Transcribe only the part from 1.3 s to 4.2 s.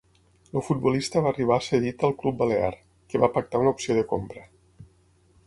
arribar cedit al club balear, que va pactar una opció de